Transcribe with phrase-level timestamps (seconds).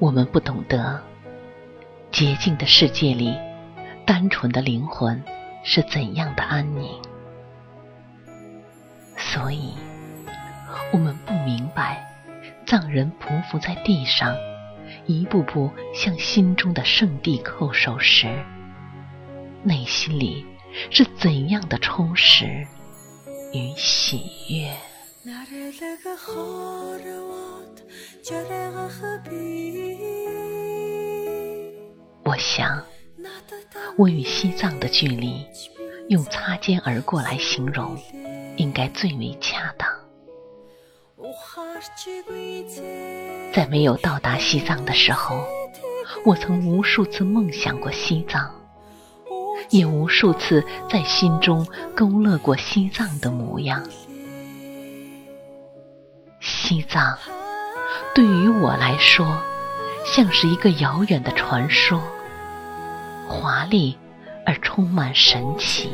[0.00, 0.98] 我们不懂得，
[2.10, 3.36] 洁净的世界里，
[4.06, 5.22] 单纯的灵魂
[5.62, 6.90] 是怎样的安宁，
[9.14, 9.74] 所以，
[10.90, 12.02] 我们不明白，
[12.66, 14.34] 藏人匍匐在地上，
[15.04, 18.42] 一步步向心中的圣地叩首时，
[19.62, 20.46] 内心里
[20.88, 22.66] 是怎样的充实
[23.52, 24.70] 与喜悦。
[32.24, 32.82] 我想，
[33.98, 35.44] 我与西藏的距离，
[36.08, 37.98] 用擦肩而过来形容，
[38.56, 39.86] 应该最为恰当。
[43.52, 45.44] 在没有到达西藏的时候，
[46.24, 48.50] 我曾无数次梦想过西藏，
[49.68, 53.86] 也无数次在心中勾勒过西藏的模样。
[56.70, 57.18] 西藏。
[58.14, 59.42] 对于我来说，
[60.06, 62.00] 像是一个遥远的传说，
[63.26, 63.98] 华丽
[64.46, 65.90] 而充满神奇。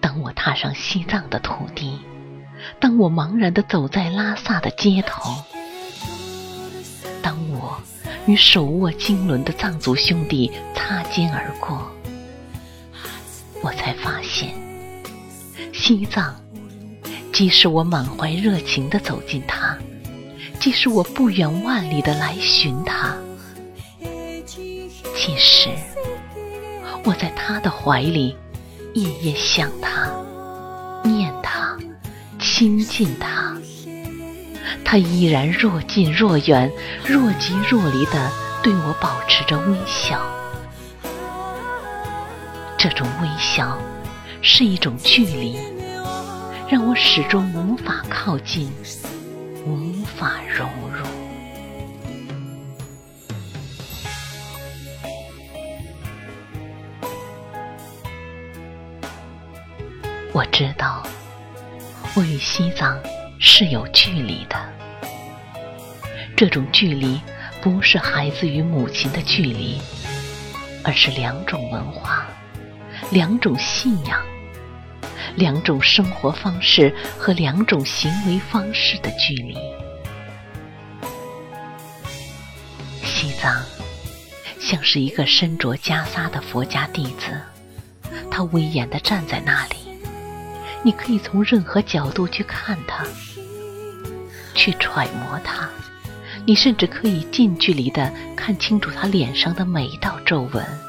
[0.00, 2.00] 当我踏上西藏的土地，
[2.80, 5.44] 当我茫然的走在拉萨的街头，
[7.22, 7.78] 当我
[8.24, 11.86] 与手握经纶的藏族兄弟擦肩而过，
[13.62, 14.54] 我才发现。
[15.72, 16.34] 西藏，
[17.32, 19.76] 即使我满怀热情的走进它，
[20.58, 23.14] 即使我不远万里的来寻它，
[24.00, 25.68] 即使
[27.04, 28.36] 我在他的怀里
[28.94, 30.10] 夜夜想他、
[31.04, 31.78] 念他、
[32.38, 33.56] 亲近他，
[34.84, 36.70] 他依然若近若远、
[37.06, 38.30] 若即若离的
[38.62, 40.20] 对我保持着微笑。
[42.78, 43.76] 这种微笑。
[44.40, 45.58] 是一种距离，
[46.70, 48.72] 让我始终无法靠近，
[49.66, 51.04] 无法融入。
[60.32, 61.02] 我知道，
[62.14, 62.96] 我与西藏
[63.40, 64.56] 是有距离的。
[66.36, 67.20] 这种距离
[67.60, 69.80] 不是孩子与母亲的距离，
[70.84, 72.27] 而是两种文化。
[73.10, 74.20] 两种信仰，
[75.34, 79.56] 两种生活方式和两种行为方式的距离。
[83.02, 83.64] 西藏
[84.60, 87.40] 像是一个身着袈裟的佛家弟子，
[88.30, 89.76] 他威严的站在那里，
[90.82, 93.06] 你可以从任何角度去看他，
[94.54, 95.66] 去揣摩他，
[96.44, 100.87] 你甚至可以近距离的看清楚他脸上的每一道皱纹。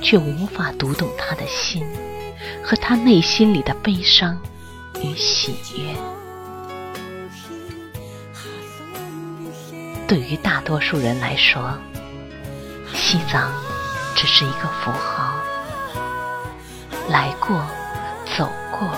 [0.00, 1.84] 却无法读懂他的心
[2.62, 4.38] 和他内心里的悲伤
[5.02, 5.94] 与喜悦。
[10.06, 11.76] 对于大多数人来说，
[12.94, 13.52] 西藏
[14.14, 15.34] 只是一个符号，
[17.08, 17.62] 来过、
[18.36, 18.88] 走过，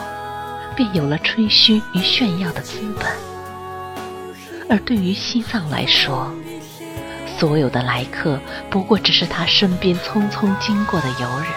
[0.76, 3.08] 便有了吹嘘与炫耀的资本；
[4.68, 6.32] 而对于西藏来说，
[7.40, 8.38] 所有的来客，
[8.68, 11.48] 不过只是他身边匆匆经过的游人。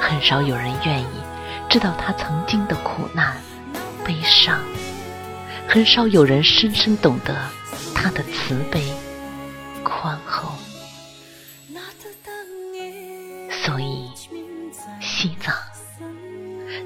[0.00, 1.06] 很少有人愿意
[1.68, 3.36] 知道他曾经的苦难、
[4.04, 4.60] 悲伤；
[5.66, 7.34] 很少有人深深懂得
[7.92, 8.84] 他的慈悲、
[9.82, 10.52] 宽厚。
[13.50, 14.08] 所以，
[15.00, 15.56] 西藏，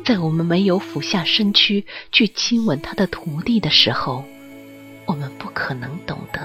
[0.02, 4.24] 在我们没有俯下身躯去亲吻他的徒弟的时候。
[5.12, 6.40] 我们不可能懂得，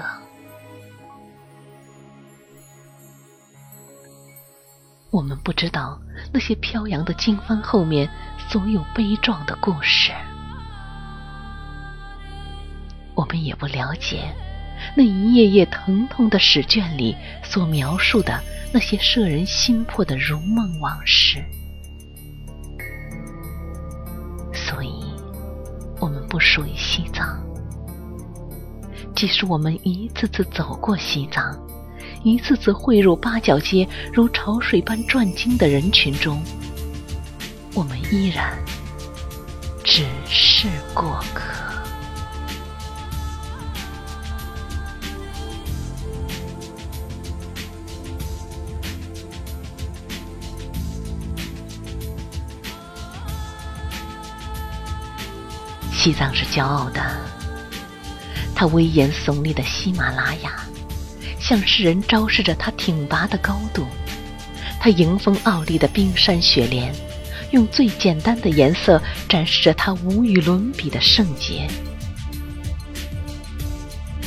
[5.10, 5.98] 我们不知道
[6.30, 8.06] 那些飘扬的经幡后面
[8.36, 10.12] 所有悲壮的故事，
[13.14, 14.30] 我们也不了解
[14.94, 18.38] 那一页页疼痛的史卷里所描述的
[18.70, 21.42] 那些摄人心魄的如梦往事。
[24.52, 25.02] 所以，
[25.98, 27.47] 我们不属于西藏。
[29.14, 31.58] 即使我们一次次走过西藏，
[32.22, 36.40] 一次次汇入八角街如潮水般转经的人群中，
[37.74, 38.56] 我们依然
[39.82, 41.42] 只是过客。
[55.92, 57.02] 西藏是骄傲的，
[58.58, 60.50] 它威严耸立的喜马拉雅，
[61.38, 63.84] 向世人昭示着它挺拔的高度；
[64.80, 66.92] 它迎风傲立的冰山雪莲，
[67.52, 71.68] 用最简单的颜色展示着它无与伦比的圣洁。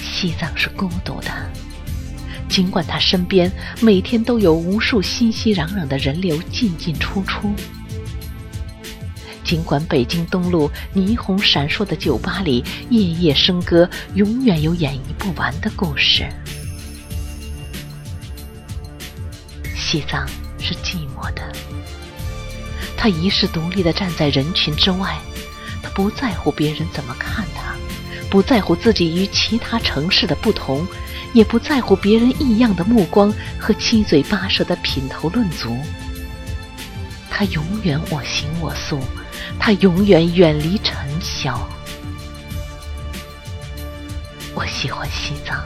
[0.02, 1.30] 西藏是孤独的，
[2.48, 3.52] 尽管它身边
[3.82, 7.54] 每天都有无数熙熙攘攘的人流进进出出。
[9.52, 16.26] 尽管北京东路霓虹闪烁的酒吧里夜夜笙歌，永远有演绎不完的故事。
[19.76, 20.26] 西藏
[20.58, 21.52] 是寂寞的，
[22.96, 25.20] 他一世独立的站在人群之外，
[25.84, 27.76] 他不在乎别人怎么看他，
[28.30, 30.88] 不在乎自己与其他城市的不同，
[31.34, 35.78] 也不在乎别人异样的目光和七嘴八舌的品头论足。
[37.30, 38.98] 他永远我行我素。
[39.60, 41.68] 他永远远离尘嚣。
[44.54, 45.64] 我喜欢西藏，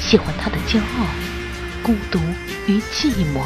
[0.00, 1.06] 喜欢他的骄傲、
[1.82, 2.18] 孤独
[2.66, 3.42] 与寂寞，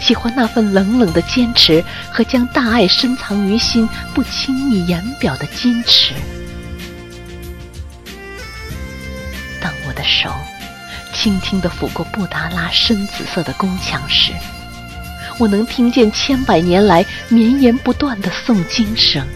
[0.00, 6.14] 喜欢那份冷冷的坚持和将大爱深藏于心、不轻易言表的矜持。
[9.60, 10.30] 当我的手
[11.14, 14.32] 轻轻地抚过布达拉深紫色的宫墙时，
[15.42, 19.26] 我能听见千百年来绵延不断的诵经声，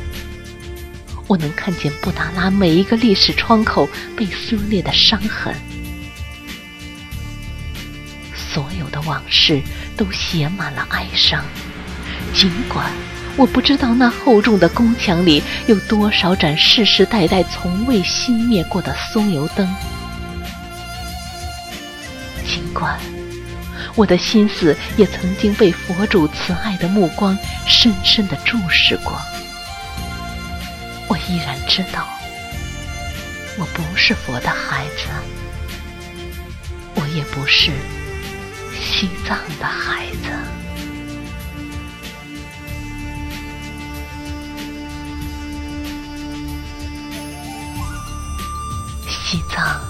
[1.26, 5.52] 我能看见布达拉每一个历史窗口被撕裂的伤痕，
[8.32, 9.60] 所有的往事
[9.96, 11.44] 都写满了哀伤。
[12.32, 12.86] 尽管
[13.36, 19.68] 我不知道那厚重的宫墙里有多少盏世世代代从未熄灭过的松油灯，
[22.46, 22.96] 尽管。
[23.96, 29.18] 我的心思也曾经被佛主慈爱的目光深深的注视过，
[31.08, 32.06] 我依然知道，
[33.58, 35.08] 我不是佛的孩子，
[36.94, 37.72] 我也不是
[38.78, 40.30] 西藏的孩子。
[49.08, 49.80] 西藏，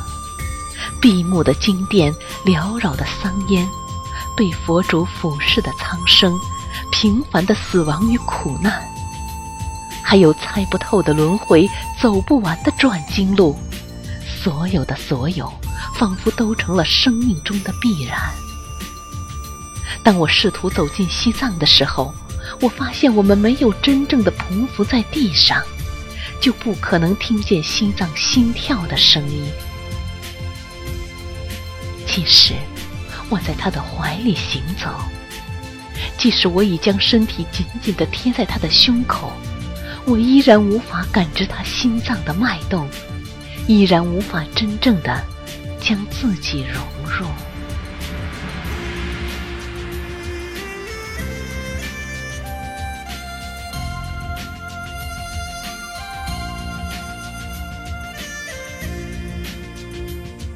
[1.01, 2.15] 闭目的经殿，
[2.45, 3.69] 缭绕的桑烟。
[4.37, 6.39] 被佛主俯视的苍生，
[6.93, 8.85] 平凡的死亡与苦难，
[10.05, 11.69] 还有猜不透的轮回，
[12.01, 13.59] 走不完的转经路，
[14.27, 15.51] 所有的所有，
[15.95, 18.19] 仿佛都成了生命中的必然。
[20.03, 22.15] 当我试图走进西藏的时候，
[22.61, 25.63] 我发现我们没有真正的匍匐在地上，
[26.41, 29.51] 就不可能听见心脏心跳的声音。
[32.07, 32.53] 其实。
[33.29, 34.89] 我在他的怀里行走，
[36.17, 39.33] 即使我已将身体紧紧地贴在他的胸口，
[40.07, 42.89] 我依然无法感知他心脏的脉动，
[43.67, 45.25] 依然无法真正的
[45.81, 47.27] 将自己融入。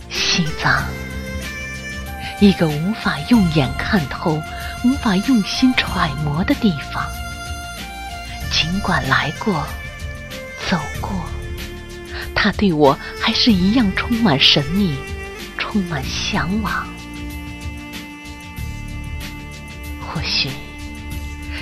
[0.09, 1.00] 西藏。
[2.41, 4.43] 一个无法用眼看透、
[4.83, 7.07] 无法用心揣摩的地方，
[8.51, 9.67] 尽管来过、
[10.71, 11.11] 走过，
[12.35, 14.97] 它对我还是一样充满神秘、
[15.59, 16.89] 充满向往。
[20.01, 20.49] 或许，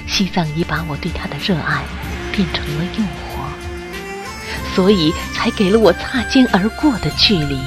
[0.07, 1.83] 西藏已把我对它的热爱
[2.31, 7.59] 变成了诱惑，所以才给了我擦肩而过的距离。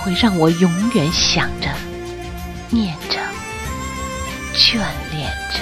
[0.00, 1.68] 会让我永远想着、
[2.70, 3.18] 念着、
[4.54, 4.78] 眷
[5.12, 5.60] 恋着。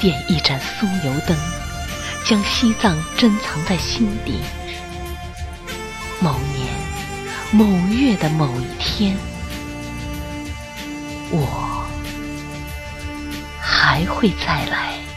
[0.00, 1.36] 点一盏酥油灯，
[2.24, 4.40] 将西藏珍藏在心底。
[6.20, 6.68] 某年
[7.50, 9.16] 某月的某一天，
[11.30, 11.84] 我
[13.60, 15.07] 还会再来。